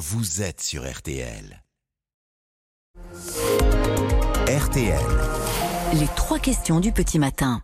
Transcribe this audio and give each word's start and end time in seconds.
vous 0.00 0.40
êtes 0.40 0.62
sur 0.62 0.90
RTL. 0.90 1.62
RTL. 4.48 4.98
Les 5.92 6.06
trois 6.16 6.38
questions 6.38 6.80
du 6.80 6.90
petit 6.90 7.18
matin. 7.18 7.60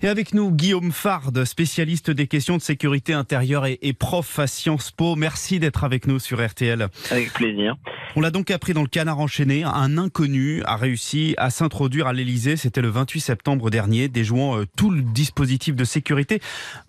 Et 0.00 0.06
avec 0.06 0.32
nous, 0.32 0.52
Guillaume 0.52 0.92
Fard, 0.92 1.32
spécialiste 1.44 2.12
des 2.12 2.28
questions 2.28 2.56
de 2.56 2.62
sécurité 2.62 3.12
intérieure 3.12 3.66
et, 3.66 3.80
et 3.82 3.92
prof 3.92 4.38
à 4.38 4.46
Sciences 4.46 4.92
Po. 4.92 5.16
Merci 5.16 5.58
d'être 5.58 5.82
avec 5.82 6.06
nous 6.06 6.20
sur 6.20 6.46
RTL. 6.46 6.86
Avec 7.10 7.32
plaisir. 7.32 7.74
On 8.16 8.20
l'a 8.20 8.30
donc 8.30 8.50
appris 8.50 8.72
dans 8.74 8.82
le 8.82 8.88
canard 8.88 9.20
enchaîné. 9.20 9.62
Un 9.62 9.96
inconnu 9.96 10.62
a 10.64 10.76
réussi 10.76 11.34
à 11.38 11.50
s'introduire 11.50 12.08
à 12.08 12.12
l'Elysée. 12.12 12.56
C'était 12.56 12.82
le 12.82 12.88
28 12.88 13.20
septembre 13.20 13.70
dernier, 13.70 14.08
déjouant 14.08 14.58
euh, 14.58 14.64
tout 14.76 14.90
le 14.90 15.02
dispositif 15.02 15.76
de 15.76 15.84
sécurité. 15.84 16.40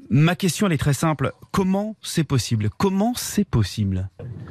Ma 0.09 0.35
question, 0.35 0.65
elle 0.65 0.73
est 0.73 0.77
très 0.77 0.93
simple. 0.93 1.31
Comment 1.51 1.95
c'est 2.01 2.23
possible? 2.23 2.69
Comment 2.75 3.13
c'est 3.15 3.47
possible? 3.47 4.09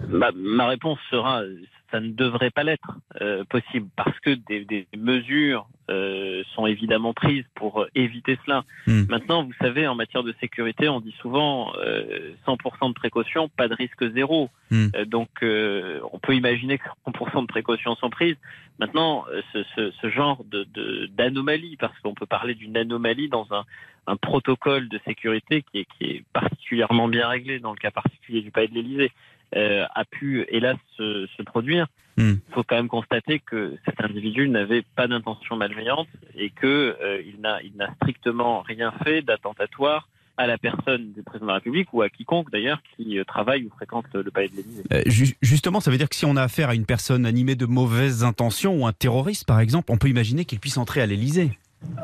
Ma, 0.09 0.31
ma 0.33 0.69
réponse 0.69 0.99
sera 1.11 1.43
ça 1.91 1.99
ne 1.99 2.11
devrait 2.11 2.51
pas 2.51 2.63
l'être 2.63 2.99
euh, 3.21 3.43
possible 3.51 3.89
parce 3.97 4.17
que 4.21 4.31
des 4.31 4.87
mesures 4.97 5.67
euh, 5.91 6.43
sont 6.55 6.67
évidemment 6.67 7.13
prises 7.13 7.45
pour 7.55 7.87
éviter 7.95 8.39
cela. 8.45 8.65
Hmm. 8.87 9.03
Maintenant, 9.09 9.43
vous 9.45 9.53
savez, 9.61 9.87
en 9.87 9.95
matière 9.95 10.23
de 10.23 10.35
sécurité, 10.41 10.89
on 10.89 11.01
dit 11.01 11.15
souvent 11.21 11.73
euh, 11.79 12.33
100% 12.47 12.89
de 12.89 12.95
précaution, 12.95 13.49
pas 13.49 13.69
de 13.69 13.75
risque 13.75 14.11
zéro. 14.13 14.51
Hmm. 14.71 14.89
Euh, 14.95 15.05
donc, 15.05 15.29
euh, 15.43 16.01
on 16.13 16.19
peut 16.19 16.35
imaginer 16.35 16.79
que 16.79 16.85
100% 17.07 17.43
de 17.43 17.47
précautions 17.47 17.95
sont 17.97 18.11
prises. 18.11 18.37
Maintenant, 18.79 19.25
euh, 19.31 19.43
ce, 19.53 19.65
ce, 19.77 19.91
ce 20.01 20.11
genre 20.11 20.45
de 20.45 20.65
de- 20.75 21.07
d'anomalie, 21.17 21.77
parce 21.77 21.99
qu'on 22.01 22.15
peut 22.15 22.27
parler 22.27 22.55
d'une 22.55 22.77
anomalie 22.77 23.29
dans 23.29 23.47
un, 23.53 23.65
un 24.07 24.17
protocole 24.17 24.89
de 24.89 25.01
sécurité 25.05 25.63
qui 25.71 25.81
est, 25.81 25.87
qui 25.99 26.05
est 26.05 26.25
particulièrement 26.33 27.09
bien 27.09 27.29
réglé 27.29 27.59
dans 27.59 27.73
le 27.73 27.79
cas 27.79 27.91
particulier 27.91 28.41
du 28.41 28.51
palais 28.51 28.69
de 28.69 28.75
l'Élysée, 28.75 29.13
euh, 29.57 29.85
a 29.95 30.05
pu 30.05 30.45
hélas 30.51 30.77
se, 30.97 31.27
se 31.37 31.43
produire. 31.43 31.87
Hmm. 32.17 32.35
Il 32.49 32.55
faut 32.55 32.63
quand 32.65 32.77
même 32.77 32.89
constater 32.89 33.39
que 33.39 33.77
cet 33.85 34.01
individu 34.03 34.49
n'avait 34.49 34.83
pas 34.97 35.07
d'intention 35.09 35.57
malveillante 35.57 36.09
et 36.37 36.51
que 36.51 36.97
euh, 37.01 37.23
n'a 37.41 37.63
il 37.63 37.77
n'a 37.77 37.93
strictement 37.95 38.61
rien 38.61 38.93
fait 39.05 39.23
d'attentatoire 39.23 40.09
à 40.37 40.47
la 40.47 40.57
personne 40.59 41.13
du 41.13 41.23
président 41.23 41.47
de 41.47 41.51
la 41.51 41.55
République 41.57 41.93
ou 41.93 42.01
à 42.03 42.09
quiconque 42.09 42.51
d'ailleurs 42.51 42.81
qui 42.97 43.19
euh, 43.19 43.25
travaille 43.25 43.65
ou 43.65 43.71
fréquente 43.71 44.07
le 44.15 44.31
palais 44.31 44.49
de 44.49 44.57
l'Élysée. 44.57 44.83
Euh, 44.93 45.03
ju- 45.07 45.37
Justement, 45.43 45.81
ça 45.81 45.91
veut 45.91 45.99
dire 45.99 46.09
que 46.09 46.17
si 46.17 46.25
on 46.25 46.35
a 46.37 46.43
affaire 46.43 46.71
à 46.71 46.75
une 46.75 46.87
personne 46.87 47.27
animée 47.27 47.57
de 47.57 47.67
mauvaises 47.67 48.25
intentions 48.25 48.75
ou 48.77 48.87
un 48.87 48.93
terroriste, 48.93 49.47
par 49.47 49.61
exemple, 49.61 49.93
on 49.93 49.99
peut 49.99 50.09
imaginer 50.09 50.45
qu'il 50.47 50.59
puisse 50.59 50.79
entrer 50.79 51.03
à 51.03 51.07
l'Elysée. 51.07 51.51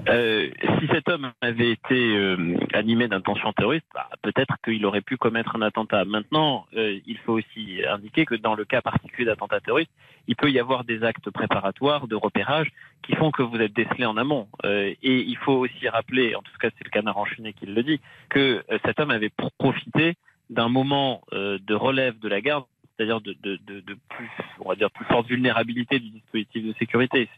Euh, 0.08 0.50
si 0.78 0.86
cet 0.88 1.08
homme 1.08 1.32
avait 1.40 1.70
été 1.70 2.16
euh, 2.16 2.56
animé 2.72 3.08
d'intention 3.08 3.52
terroriste, 3.52 3.86
bah, 3.94 4.08
peut-être 4.22 4.54
qu'il 4.64 4.84
aurait 4.86 5.00
pu 5.00 5.16
commettre 5.16 5.56
un 5.56 5.62
attentat. 5.62 6.04
Maintenant, 6.04 6.66
euh, 6.76 6.98
il 7.06 7.18
faut 7.18 7.34
aussi 7.34 7.82
indiquer 7.86 8.24
que 8.24 8.34
dans 8.34 8.54
le 8.54 8.64
cas 8.64 8.80
particulier 8.80 9.26
d'attentat 9.26 9.60
terroriste, 9.60 9.90
il 10.28 10.36
peut 10.36 10.50
y 10.50 10.58
avoir 10.58 10.84
des 10.84 11.02
actes 11.02 11.30
préparatoires 11.30 12.08
de 12.08 12.14
repérage 12.14 12.68
qui 13.02 13.14
font 13.16 13.30
que 13.30 13.42
vous 13.42 13.56
êtes 13.58 13.74
décelé 13.74 14.06
en 14.06 14.16
amont. 14.16 14.48
Et 14.64 14.96
il 15.02 15.36
faut 15.36 15.52
aussi 15.52 15.88
rappeler, 15.88 16.34
en 16.34 16.42
tout 16.42 16.50
cas 16.58 16.68
c'est 16.76 16.84
le 16.84 16.90
canard 16.90 17.16
enchaîné 17.18 17.52
qui 17.52 17.66
le 17.66 17.82
dit, 17.84 18.00
que 18.28 18.64
cet 18.84 18.98
homme 18.98 19.12
avait 19.12 19.30
profité 19.58 20.14
d'un 20.50 20.68
moment 20.68 21.22
de 21.32 21.74
relève 21.74 22.18
de 22.18 22.28
la 22.28 22.40
garde 22.40 22.64
c'est-à-dire 22.96 23.20
de, 23.20 23.36
plus, 24.08 24.30
on 24.60 24.70
va 24.70 24.74
dire, 24.74 24.90
plus 24.90 25.04
forte 25.04 25.28
vulnérabilité 25.28 26.00
du 26.00 26.10
dispositif 26.10 26.64
de 26.64 26.72
sécurité. 26.78 27.28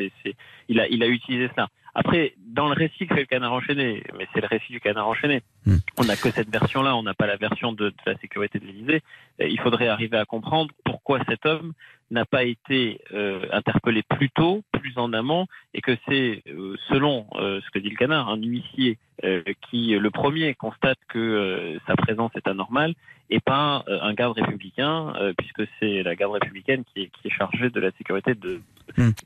Il 0.69 0.81
a 0.81 1.07
utilisé 1.09 1.51
cela. 1.55 1.69
Après, 2.01 2.35
dans 2.47 2.69
le 2.69 2.75
récit 2.75 3.09
que 3.09 3.15
fait 3.17 3.23
le 3.23 3.27
canard 3.27 3.53
enchaîné, 3.53 4.05
mais 4.17 4.29
c'est 4.33 4.41
le 4.41 4.47
récit 4.47 4.73
du 4.73 4.81
canard 4.81 5.09
enchaîné, 5.09 5.43
Hmm. 5.67 5.79
on 5.99 6.05
n'a 6.05 6.17
que 6.17 6.31
cette 6.31 6.49
version-là, 6.49 6.97
on 6.97 7.03
n'a 7.03 7.13
pas 7.13 7.27
la 7.27 7.37
version 7.37 7.73
de, 7.73 7.91
de 7.91 7.95
la 8.07 8.17
sécurité 8.19 8.59
de 8.61 8.65
l'Élysée. 8.65 9.03
Euh, 9.41 9.49
Il 9.49 9.61
faudrait 9.61 9.89
arriver 9.89 10.17
à 10.17 10.25
comprendre 10.25 10.71
pourquoi 10.85 11.19
cet 11.29 11.45
homme 11.45 11.73
n'a 12.11 12.25
pas 12.25 12.45
été 12.45 13.01
euh, 13.13 13.45
interpellé 13.53 14.03
plus 14.03 14.31
tôt, 14.31 14.63
plus 14.73 14.97
en 14.97 15.13
amont, 15.13 15.47
et 15.75 15.81
que 15.81 15.97
c'est, 16.07 16.43
euh, 16.47 16.77
selon 16.89 17.27
euh, 17.35 17.61
ce 17.65 17.71
que 17.71 17.81
dit 17.81 17.91
le 17.91 17.97
canard, 17.97 18.29
un 18.31 18.41
huissier 18.41 18.99
qui, 19.69 19.99
le 19.99 20.11
premier, 20.11 20.55
constate 20.55 21.01
que 21.09 21.77
sa 21.89 21.97
présence 21.97 22.31
est 22.37 22.47
anormale, 22.47 22.95
et 23.31 23.41
pas 23.41 23.85
un 23.89 24.15
garde 24.15 24.39
républicain, 24.39 25.13
puisque 25.37 25.69
c'est 25.81 26.05
la 26.05 26.15
garde 26.15 26.35
républicaine 26.35 26.85
qui 26.85 27.03
est, 27.03 27.11
qui 27.11 27.27
est 27.27 27.31
chargée 27.33 27.69
de 27.69 27.81
la 27.81 27.91
sécurité 27.99 28.37
de, 28.37 28.61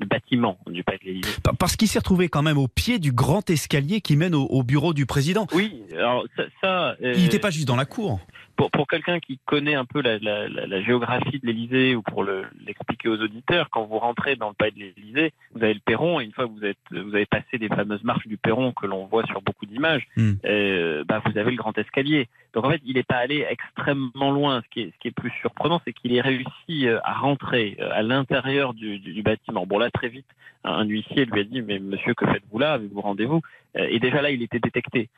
Du 0.01 0.07
bâtiment 0.07 0.59
du 0.69 0.83
palais 0.85 0.99
de 1.03 1.05
l'Élysée. 1.07 1.29
Pa- 1.43 1.53
Parce 1.59 1.77
qu'il 1.77 1.89
s'est 1.89 1.99
retrouvé 1.99 2.29
quand 2.29 2.43
même 2.43 2.59
au 2.59 2.69
pied 2.69 2.99
du 2.99 3.13
grand 3.13 3.49
escalier 3.51 4.01
qui 4.01 4.17
mène 4.17 4.35
au, 4.35 4.45
au 4.45 4.63
bureau 4.63 4.93
du 4.95 5.07
président. 5.07 5.47
Oui, 5.55 5.83
alors 5.97 6.25
ça, 6.37 6.43
ça, 6.61 6.97
euh, 7.03 7.15
Il 7.17 7.23
n'était 7.23 7.39
pas 7.39 7.51
juste 7.51 7.67
dans 7.67 7.77
la 7.77 7.85
cour. 7.85 8.21
Pour, 8.63 8.71
pour 8.71 8.87
quelqu'un 8.87 9.19
qui 9.19 9.41
connaît 9.45 9.75
un 9.75 9.85
peu 9.85 10.01
la, 10.03 10.19
la, 10.21 10.49
la, 10.49 10.67
la 10.69 10.83
géographie 10.83 11.41
de 11.41 11.47
l'Élysée 11.47 11.97
ou 11.97 12.03
pour 12.03 12.23
le- 12.23 12.45
l'expliquer 12.65 13.09
aux 13.09 13.21
auditeurs, 13.21 13.69
quand 13.71 13.85
vous 13.87 13.99
rentrez 13.99 14.37
dans 14.37 14.49
le 14.51 14.55
palais 14.55 14.71
de 14.71 14.79
l'Élysée, 14.97 15.33
vous 15.53 15.65
avez 15.65 15.75
le 15.75 15.81
perron 15.85 16.21
et 16.21 16.25
une 16.25 16.33
fois 16.33 16.47
que 16.47 16.53
vous 16.53 16.65
êtes, 16.65 16.79
vous 16.93 17.13
avez 17.15 17.27
passé 17.27 17.59
les 17.59 17.67
fameuses 17.69 18.05
marches 18.05 18.29
du 18.29 18.37
perron 18.37 18.71
que 18.73 18.87
l'on 18.87 19.07
voit 19.07 19.25
sur 19.27 19.43
beaucoup 19.43 19.67
d'images, 19.67 20.07
Hmm. 20.17 20.35
euh, 20.45 21.03
bah 21.09 21.21
vous 21.25 21.37
avez 21.39 21.51
le 21.51 21.57
grand 21.57 21.77
escalier. 21.77 22.29
Donc 22.55 22.65
en 22.65 22.71
fait, 22.71 22.81
il 22.85 22.95
n'est 22.95 23.03
pas 23.03 23.17
allé 23.17 23.45
extrêmement 23.51 24.31
loin. 24.31 24.63
Ce 24.65 24.69
qui 24.71 24.81
est, 24.83 24.93
ce 24.93 24.99
qui 25.01 25.09
est 25.09 25.17
plus 25.23 25.33
surprenant, 25.41 25.81
c'est 25.85 25.93
qu'il 25.93 26.15
ait 26.15 26.21
réussi 26.21 26.87
euh, 26.87 27.01
à 27.03 27.15
rentrer 27.15 27.77
euh, 27.81 27.91
à 27.93 28.03
l'intérieur 28.03 28.75
du, 28.75 28.99
du, 29.01 29.13
du 29.13 29.23
bâtiment. 29.23 29.67
Bon 29.67 29.79
là, 29.79 29.91
très 29.91 30.09
vite, 30.09 30.27
un, 30.65 30.85
huissier 30.85 31.25
lui 31.25 31.41
a 31.41 31.45
dit, 31.45 31.63
mais 31.63 31.81
monsieur, 31.81 32.15
que 32.15 32.27
faites-vous 32.27 32.59
là? 32.59 32.75
Avez-vous 32.75 33.01
rendez-vous? 33.01 33.41
Et 33.75 33.99
déjà 34.01 34.21
là, 34.21 34.31
il 34.31 34.43
était 34.43 34.59
détecté. 34.61 35.09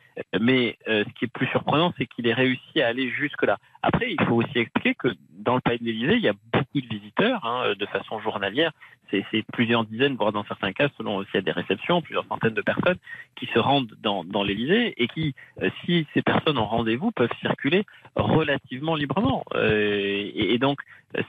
Mais 0.40 0.78
euh, 0.86 1.02
ce 1.08 1.12
qui 1.18 1.24
est 1.24 1.32
plus 1.32 1.48
surprenant, 1.48 1.92
c'est 1.98 2.06
qu'il 2.06 2.28
ait 2.28 2.32
réussi 2.32 2.80
à 2.80 2.86
aller 2.86 3.10
jusque-là. 3.34 3.58
Après, 3.86 4.12
il 4.12 4.24
faut 4.24 4.36
aussi 4.36 4.58
expliquer 4.58 4.94
que 4.94 5.08
dans 5.38 5.54
le 5.56 5.60
palais 5.60 5.78
de 5.78 5.84
l'Élysée, 5.84 6.14
il 6.14 6.22
y 6.22 6.28
a 6.28 6.34
beaucoup 6.52 6.80
de 6.80 6.86
visiteurs 6.88 7.44
hein, 7.44 7.74
de 7.78 7.86
façon 7.86 8.18
journalière. 8.20 8.72
C'est 9.30 9.44
plusieurs 9.52 9.84
dizaines, 9.84 10.16
voire 10.16 10.32
dans 10.32 10.44
certains 10.44 10.72
cas, 10.72 10.88
selon 10.96 11.22
s'il 11.24 11.34
y 11.34 11.38
a 11.38 11.42
des 11.42 11.52
réceptions, 11.52 12.02
plusieurs 12.02 12.26
centaines 12.26 12.54
de 12.54 12.62
personnes 12.62 12.96
qui 13.36 13.46
se 13.46 13.58
rendent 13.60 13.94
dans, 14.02 14.24
dans 14.24 14.42
l'Élysée 14.42 14.94
et 14.96 15.06
qui, 15.06 15.34
euh, 15.62 15.70
si 15.84 16.06
ces 16.14 16.22
personnes 16.22 16.58
ont 16.58 16.66
rendez-vous, 16.66 17.12
peuvent 17.12 17.32
circuler 17.40 17.84
relativement 18.16 18.96
librement. 18.96 19.44
Euh, 19.54 20.30
et, 20.34 20.58
donc, 20.58 20.80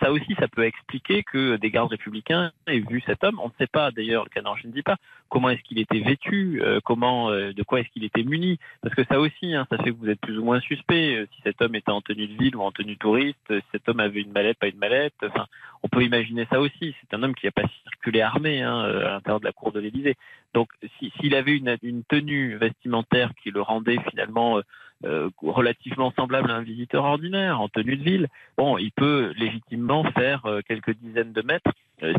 ça 0.01 0.11
aussi, 0.11 0.33
ça 0.39 0.47
peut 0.47 0.63
expliquer 0.63 1.21
que 1.21 1.57
des 1.57 1.69
gardes 1.69 1.91
républicains 1.91 2.51
aient 2.65 2.79
vu 2.79 3.03
cet 3.05 3.23
homme. 3.23 3.39
On 3.39 3.49
ne 3.49 3.53
sait 3.59 3.67
pas, 3.67 3.91
d'ailleurs, 3.91 4.25
le 4.25 4.41
je 4.61 4.67
ne 4.67 4.71
dis 4.71 4.81
pas, 4.81 4.95
comment 5.29 5.49
est-ce 5.49 5.61
qu'il 5.61 5.77
était 5.77 5.99
vêtu, 5.99 6.61
euh, 6.63 6.79
comment, 6.83 7.29
de 7.29 7.63
quoi 7.63 7.81
est-ce 7.81 7.89
qu'il 7.89 8.03
était 8.03 8.23
muni. 8.23 8.57
Parce 8.81 8.95
que 8.95 9.03
ça 9.03 9.19
aussi, 9.19 9.53
hein, 9.53 9.67
ça 9.69 9.77
fait 9.77 9.91
que 9.91 9.97
vous 9.97 10.09
êtes 10.09 10.21
plus 10.21 10.39
ou 10.39 10.43
moins 10.43 10.59
suspect. 10.61 11.27
Si 11.35 11.41
cet 11.43 11.61
homme 11.61 11.75
était 11.75 11.91
en 11.91 12.01
tenue 12.01 12.27
de 12.27 12.33
ou 12.53 12.61
en 12.61 12.71
tenue 12.71 12.97
touriste, 12.97 13.53
cet 13.71 13.87
homme 13.87 14.01
avait 14.01 14.21
une 14.21 14.31
mallette, 14.31 14.59
pas 14.59 14.67
une 14.67 14.77
mallette. 14.77 15.13
Enfin, 15.23 15.45
on 15.85 15.87
peut 15.87 16.03
imaginer 16.03 16.47
ça 16.49 16.59
aussi. 16.59 16.95
C'est 16.99 17.15
un 17.15 17.21
homme 17.21 17.35
qui 17.35 17.45
n'a 17.45 17.51
pas 17.51 17.67
circulé 17.83 18.21
armé 18.21 18.63
hein, 18.63 18.85
euh, 18.85 19.05
à 19.07 19.11
l'intérieur 19.11 19.39
de 19.39 19.45
la 19.45 19.51
cour 19.51 19.71
de 19.71 19.79
l'Élysée. 19.79 20.15
Donc, 20.55 20.69
si- 20.97 21.13
s'il 21.19 21.35
avait 21.35 21.55
une, 21.55 22.03
tenue 22.09 22.57
vestimentaire 22.57 23.31
qui 23.43 23.51
le 23.51 23.61
rendait 23.61 23.99
finalement 24.09 24.57
euh, 24.57 24.61
euh, 25.05 25.29
relativement 25.43 26.11
semblable 26.15 26.49
à 26.49 26.55
un 26.55 26.63
visiteur 26.63 27.03
ordinaire, 27.03 27.61
en 27.61 27.69
tenue 27.69 27.97
de 27.97 28.03
ville, 28.03 28.27
bon, 28.57 28.79
il 28.79 28.91
peut 28.93 29.31
légitimement 29.37 30.03
faire 30.13 30.47
quelques 30.67 30.95
dizaines 30.97 31.33
de 31.33 31.41
mètres. 31.43 31.71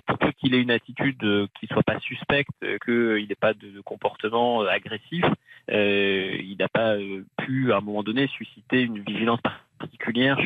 Pour 0.06 0.18
qu'il 0.38 0.54
ait 0.54 0.62
une 0.62 0.70
attitude 0.70 1.48
qui 1.58 1.66
soit 1.66 1.82
pas 1.82 1.98
suspecte, 2.00 2.50
qu'il 2.84 3.26
n'ait 3.28 3.34
pas 3.34 3.52
de, 3.52 3.80
comportement 3.80 4.60
agressif, 4.62 5.24
il 5.68 6.56
n'a 6.58 6.68
pas 6.68 6.96
pu 7.38 7.72
à 7.72 7.78
un 7.78 7.80
moment 7.80 8.02
donné 8.02 8.26
susciter 8.28 8.82
une 8.82 9.00
vigilance 9.00 9.40
particulière 9.40 9.65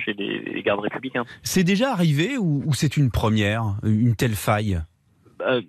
chez 0.05 0.13
les, 0.15 0.41
les 0.41 0.63
gardes 0.63 0.81
républicains. 0.81 1.25
C'est 1.43 1.65
déjà 1.65 1.93
arrivé 1.93 2.39
ou, 2.39 2.63
ou 2.67 2.75
c'est 2.75 2.97
une 2.97 3.11
première, 3.11 3.77
une 3.83 4.17
telle 4.17 4.35
faille? 4.35 4.81
Euh, 5.43 5.63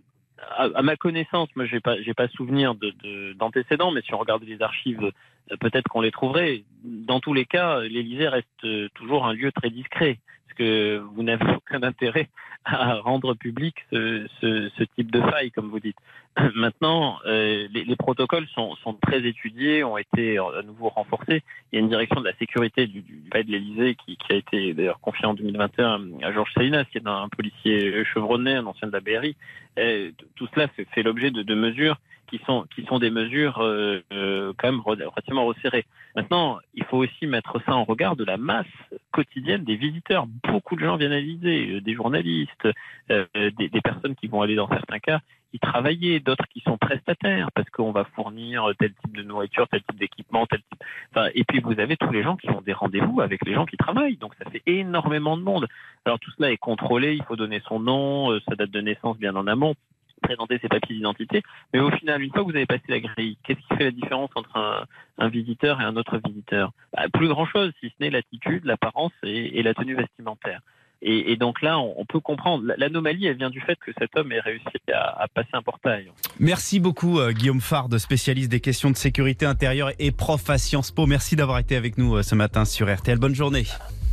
à, 0.57 0.69
à 0.75 0.81
ma 0.81 0.95
connaissance, 0.95 1.49
moi, 1.55 1.65
j'ai 1.65 1.79
pas, 1.79 2.01
j'ai 2.01 2.13
pas 2.13 2.27
souvenir 2.29 2.75
de, 2.75 2.91
de- 3.03 3.33
d'antécédents, 3.33 3.91
mais 3.91 4.01
si 4.01 4.13
on 4.13 4.17
regarde 4.17 4.43
les 4.43 4.61
archives, 4.61 5.11
peut-être 5.59 5.87
qu'on 5.87 6.01
les 6.01 6.11
trouverait. 6.11 6.63
Dans 6.83 7.19
tous 7.19 7.33
les 7.33 7.45
cas, 7.45 7.81
l'Élysée 7.81 8.27
reste 8.27 8.47
euh, 8.63 8.89
toujours 8.95 9.25
un 9.25 9.33
lieu 9.33 9.51
très 9.51 9.69
discret, 9.69 10.19
parce 10.45 10.57
que 10.57 10.97
vous 10.97 11.23
n'avez 11.23 11.45
aucun 11.55 11.83
intérêt 11.83 12.29
à 12.63 12.95
rendre 12.99 13.33
public 13.33 13.75
ce, 13.91 14.83
type 14.95 15.11
de 15.11 15.19
faille, 15.19 15.49
comme 15.49 15.69
vous 15.69 15.79
dites. 15.79 15.97
Maintenant, 16.55 17.17
euh, 17.25 17.67
les, 17.71 17.83
les 17.83 17.95
protocoles 17.95 18.47
sont, 18.53 18.75
très 19.01 19.25
étudiés, 19.25 19.83
ont 19.83 19.97
été 19.97 20.37
euh, 20.37 20.59
à 20.59 20.61
nouveau 20.61 20.89
renforcés. 20.89 21.43
Il 21.71 21.75
y 21.75 21.77
a 21.77 21.81
une 21.81 21.89
direction 21.89 22.21
de 22.21 22.25
la 22.25 22.35
sécurité 22.35 22.85
du, 22.85 23.01
palais 23.31 23.43
de 23.43 23.51
l'Élysée 23.51 23.95
qui, 23.95 24.17
a 24.29 24.35
été 24.35 24.73
d'ailleurs 24.75 24.99
confiée 24.99 25.25
en 25.25 25.33
2021 25.33 26.01
à 26.21 26.31
Georges 26.31 26.53
Salinas, 26.53 26.85
qui 26.85 26.99
est 26.99 27.07
un 27.07 27.29
policier 27.29 28.05
chevronné, 28.05 28.53
un 28.53 28.65
ancien 28.67 28.87
de 28.87 28.93
la 28.93 28.99
BRI. 28.99 29.35
Euh, 29.79 30.11
tout 30.35 30.47
cela 30.53 30.67
fait, 30.67 31.03
l'objet 31.03 31.31
de, 31.31 31.43
de 31.43 31.55
mesures 31.55 31.97
qui 32.31 32.39
sont 32.45 32.65
qui 32.73 32.85
sont 32.85 32.99
des 32.99 33.11
mesures 33.11 33.59
euh, 33.59 34.01
euh, 34.13 34.53
quand 34.57 34.71
même 34.71 34.81
resserrées. 35.39 35.85
Maintenant, 36.15 36.59
il 36.73 36.83
faut 36.85 36.97
aussi 36.97 37.27
mettre 37.27 37.61
ça 37.65 37.73
en 37.75 37.83
regard 37.83 38.15
de 38.15 38.23
la 38.23 38.37
masse 38.37 38.65
quotidienne 39.11 39.63
des 39.63 39.75
visiteurs. 39.75 40.27
Beaucoup 40.27 40.75
de 40.75 40.81
gens 40.81 40.97
viennent 40.97 41.13
à 41.13 41.19
l'Élysée, 41.19 41.81
des 41.81 41.93
journalistes, 41.93 42.67
des, 43.09 43.69
des, 43.69 43.81
personnes 43.81 44.15
qui 44.15 44.27
vont 44.27 44.41
aller 44.41 44.55
dans 44.55 44.67
certains 44.67 44.99
cas 44.99 45.19
y 45.53 45.59
travailler, 45.59 46.19
d'autres 46.19 46.47
qui 46.47 46.61
sont 46.61 46.77
prestataires 46.77 47.51
parce 47.53 47.69
qu'on 47.69 47.91
va 47.91 48.05
fournir 48.15 48.69
tel 48.79 48.93
type 48.93 49.15
de 49.15 49.23
nourriture, 49.23 49.67
tel 49.67 49.81
type 49.83 49.99
d'équipement, 49.99 50.45
tel 50.45 50.61
type. 50.61 50.83
Et 51.35 51.43
puis 51.43 51.59
vous 51.59 51.79
avez 51.79 51.97
tous 51.97 52.11
les 52.11 52.23
gens 52.23 52.37
qui 52.37 52.49
ont 52.49 52.61
des 52.61 52.73
rendez-vous 52.73 53.21
avec 53.21 53.45
les 53.45 53.53
gens 53.53 53.65
qui 53.65 53.77
travaillent. 53.77 54.17
Donc 54.17 54.33
ça 54.41 54.49
fait 54.49 54.63
énormément 54.65 55.37
de 55.37 55.43
monde. 55.43 55.67
Alors 56.05 56.19
tout 56.19 56.31
cela 56.37 56.51
est 56.51 56.57
contrôlé, 56.57 57.15
il 57.15 57.23
faut 57.23 57.35
donner 57.35 57.61
son 57.67 57.79
nom, 57.79 58.39
sa 58.47 58.55
date 58.55 58.71
de 58.71 58.81
naissance 58.81 59.17
bien 59.17 59.35
en 59.35 59.47
amont 59.47 59.75
présenter 60.21 60.59
ses 60.61 60.69
papiers 60.69 60.95
d'identité. 60.95 61.43
Mais 61.73 61.79
au 61.79 61.91
final, 61.91 62.21
une 62.21 62.31
fois 62.31 62.41
que 62.41 62.51
vous 62.51 62.55
avez 62.55 62.65
passé 62.65 62.83
la 62.87 62.99
grille, 62.99 63.37
qu'est-ce 63.43 63.59
qui 63.59 63.75
fait 63.77 63.85
la 63.85 63.91
différence 63.91 64.29
entre 64.35 64.57
un, 65.17 65.27
visiteur 65.29 65.79
et 65.81 65.83
un 65.83 65.95
autre 65.95 66.19
visiteur? 66.25 66.71
Bah, 66.93 67.03
Plus 67.13 67.27
grand-chose, 67.27 67.71
si 67.79 67.89
ce 67.89 67.93
n'est 67.99 68.09
l'attitude, 68.09 68.65
l'apparence 68.65 69.11
et, 69.23 69.61
la 69.61 69.73
tenue 69.73 69.95
vestimentaire. 69.95 70.61
Et, 71.03 71.35
donc 71.35 71.63
là, 71.63 71.79
on, 71.79 72.05
peut 72.05 72.19
comprendre. 72.19 72.73
L'anomalie, 72.77 73.25
elle 73.25 73.37
vient 73.37 73.49
du 73.49 73.59
fait 73.59 73.75
que 73.75 73.91
cet 73.97 74.15
homme 74.15 74.31
ait 74.31 74.39
réussi 74.39 74.67
à, 74.93 75.27
passer 75.33 75.49
un 75.53 75.63
portail. 75.63 76.11
Merci 76.39 76.79
beaucoup, 76.79 77.19
euh, 77.19 77.31
Guillaume 77.31 77.59
Fard, 77.59 77.87
spécialiste 77.97 78.51
des 78.51 78.59
questions 78.59 78.91
de 78.91 78.95
sécurité 78.95 79.47
intérieure 79.47 79.89
et 79.97 80.11
prof 80.11 80.47
à 80.47 80.59
Sciences 80.59 80.91
Po. 80.91 81.07
Merci 81.07 81.35
d'avoir 81.35 81.57
été 81.57 81.75
avec 81.75 81.97
nous 81.97 82.17
euh, 82.17 82.21
ce 82.21 82.35
matin 82.35 82.65
sur 82.65 82.93
RTL. 82.93 83.17
Bonne 83.17 83.33
journée. 83.33 83.63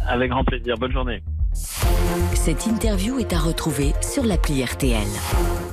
Avec 0.06 0.31
grand 0.31 0.44
plaisir. 0.44 0.76
Bonne 0.78 0.93
journée. 0.93 1.22
Cette 1.52 2.66
interview 2.66 3.19
est 3.19 3.32
à 3.32 3.38
retrouver 3.38 3.93
sur 4.00 4.25
l'appli 4.25 4.64
RTL. 4.64 5.68